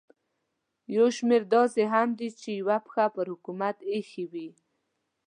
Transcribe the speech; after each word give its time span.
یو 0.95 1.07
شمېر 1.17 1.43
یې 1.45 1.49
داسې 1.55 1.81
هم 1.93 2.09
دي 2.19 2.29
چې 2.41 2.49
یوه 2.59 2.77
پښه 2.85 3.05
پر 3.15 3.25
حکومت 3.33 3.77
ایښې 3.91 4.25
وي. 4.31 4.49